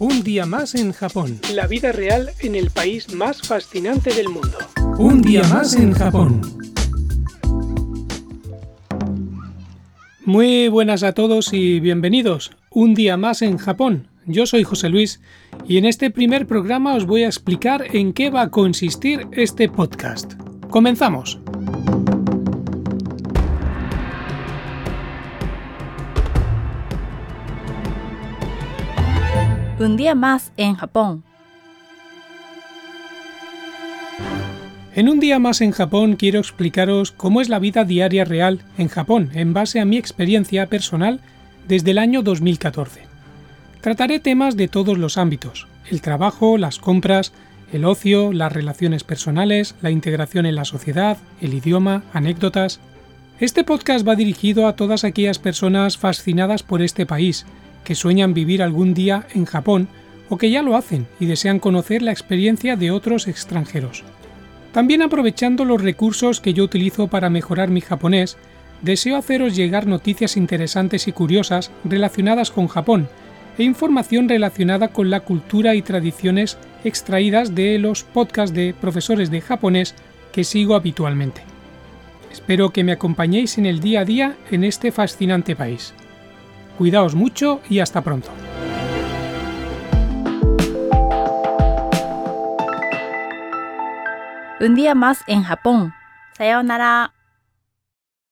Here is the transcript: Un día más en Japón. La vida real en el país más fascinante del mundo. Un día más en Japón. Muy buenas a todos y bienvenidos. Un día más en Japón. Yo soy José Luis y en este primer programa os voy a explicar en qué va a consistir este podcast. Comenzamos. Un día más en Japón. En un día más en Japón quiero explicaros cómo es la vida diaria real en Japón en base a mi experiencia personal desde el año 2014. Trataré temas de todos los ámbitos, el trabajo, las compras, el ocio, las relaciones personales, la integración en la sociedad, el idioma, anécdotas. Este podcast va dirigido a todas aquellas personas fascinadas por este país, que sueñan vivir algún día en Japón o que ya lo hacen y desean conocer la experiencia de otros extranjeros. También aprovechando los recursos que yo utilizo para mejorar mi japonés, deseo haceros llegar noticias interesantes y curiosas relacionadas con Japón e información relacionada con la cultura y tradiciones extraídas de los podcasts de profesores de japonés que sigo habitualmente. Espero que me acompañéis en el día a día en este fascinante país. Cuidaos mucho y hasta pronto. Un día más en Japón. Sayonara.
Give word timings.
Un 0.00 0.24
día 0.24 0.44
más 0.44 0.74
en 0.74 0.92
Japón. 0.92 1.38
La 1.54 1.68
vida 1.68 1.92
real 1.92 2.30
en 2.40 2.56
el 2.56 2.70
país 2.70 3.14
más 3.14 3.42
fascinante 3.42 4.12
del 4.12 4.28
mundo. 4.28 4.58
Un 4.98 5.22
día 5.22 5.44
más 5.44 5.76
en 5.76 5.92
Japón. 5.92 6.40
Muy 10.24 10.66
buenas 10.66 11.04
a 11.04 11.12
todos 11.12 11.52
y 11.52 11.78
bienvenidos. 11.78 12.50
Un 12.70 12.94
día 12.94 13.16
más 13.16 13.40
en 13.42 13.56
Japón. 13.56 14.08
Yo 14.26 14.46
soy 14.46 14.64
José 14.64 14.88
Luis 14.88 15.20
y 15.68 15.76
en 15.76 15.84
este 15.84 16.10
primer 16.10 16.48
programa 16.48 16.96
os 16.96 17.06
voy 17.06 17.22
a 17.22 17.28
explicar 17.28 17.84
en 17.94 18.12
qué 18.12 18.30
va 18.30 18.42
a 18.42 18.50
consistir 18.50 19.28
este 19.30 19.68
podcast. 19.68 20.32
Comenzamos. 20.70 21.38
Un 29.84 29.98
día 29.98 30.14
más 30.14 30.50
en 30.56 30.76
Japón. 30.76 31.24
En 34.94 35.10
un 35.10 35.20
día 35.20 35.38
más 35.38 35.60
en 35.60 35.72
Japón 35.72 36.16
quiero 36.16 36.38
explicaros 36.38 37.12
cómo 37.12 37.42
es 37.42 37.50
la 37.50 37.58
vida 37.58 37.84
diaria 37.84 38.24
real 38.24 38.62
en 38.78 38.88
Japón 38.88 39.28
en 39.34 39.52
base 39.52 39.80
a 39.80 39.84
mi 39.84 39.98
experiencia 39.98 40.68
personal 40.68 41.20
desde 41.68 41.90
el 41.90 41.98
año 41.98 42.22
2014. 42.22 43.02
Trataré 43.82 44.20
temas 44.20 44.56
de 44.56 44.68
todos 44.68 44.96
los 44.96 45.18
ámbitos, 45.18 45.66
el 45.90 46.00
trabajo, 46.00 46.56
las 46.56 46.78
compras, 46.78 47.34
el 47.70 47.84
ocio, 47.84 48.32
las 48.32 48.54
relaciones 48.54 49.04
personales, 49.04 49.74
la 49.82 49.90
integración 49.90 50.46
en 50.46 50.54
la 50.54 50.64
sociedad, 50.64 51.18
el 51.42 51.52
idioma, 51.52 52.04
anécdotas. 52.14 52.80
Este 53.38 53.64
podcast 53.64 54.08
va 54.08 54.16
dirigido 54.16 54.66
a 54.66 54.76
todas 54.76 55.04
aquellas 55.04 55.38
personas 55.38 55.98
fascinadas 55.98 56.62
por 56.62 56.80
este 56.80 57.04
país, 57.04 57.44
que 57.84 57.94
sueñan 57.94 58.34
vivir 58.34 58.62
algún 58.62 58.94
día 58.94 59.26
en 59.34 59.44
Japón 59.44 59.88
o 60.28 60.38
que 60.38 60.50
ya 60.50 60.62
lo 60.62 60.76
hacen 60.76 61.06
y 61.20 61.26
desean 61.26 61.58
conocer 61.60 62.02
la 62.02 62.12
experiencia 62.12 62.76
de 62.76 62.90
otros 62.90 63.28
extranjeros. 63.28 64.02
También 64.72 65.02
aprovechando 65.02 65.64
los 65.64 65.80
recursos 65.80 66.40
que 66.40 66.54
yo 66.54 66.64
utilizo 66.64 67.06
para 67.06 67.30
mejorar 67.30 67.68
mi 67.68 67.80
japonés, 67.80 68.36
deseo 68.82 69.16
haceros 69.16 69.54
llegar 69.54 69.86
noticias 69.86 70.36
interesantes 70.36 71.06
y 71.06 71.12
curiosas 71.12 71.70
relacionadas 71.84 72.50
con 72.50 72.66
Japón 72.66 73.08
e 73.56 73.62
información 73.62 74.28
relacionada 74.28 74.88
con 74.88 75.10
la 75.10 75.20
cultura 75.20 75.76
y 75.76 75.82
tradiciones 75.82 76.58
extraídas 76.82 77.54
de 77.54 77.78
los 77.78 78.02
podcasts 78.02 78.54
de 78.54 78.74
profesores 78.78 79.30
de 79.30 79.40
japonés 79.40 79.94
que 80.32 80.42
sigo 80.42 80.74
habitualmente. 80.74 81.42
Espero 82.32 82.70
que 82.70 82.82
me 82.82 82.90
acompañéis 82.90 83.58
en 83.58 83.66
el 83.66 83.78
día 83.78 84.00
a 84.00 84.04
día 84.04 84.36
en 84.50 84.64
este 84.64 84.90
fascinante 84.90 85.54
país. 85.54 85.94
Cuidaos 86.78 87.14
mucho 87.14 87.60
y 87.68 87.80
hasta 87.80 88.02
pronto. 88.02 88.30
Un 94.60 94.74
día 94.74 94.94
más 94.94 95.22
en 95.26 95.42
Japón. 95.42 95.92
Sayonara. 96.36 97.12